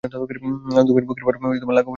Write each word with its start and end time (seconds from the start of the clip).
আনন্দময়ীর 0.03 1.05
বুকের 1.07 1.25
ভার 1.25 1.35
লাঘব 1.35 1.49
হইয়া 1.51 1.69
গেল। 1.69 1.89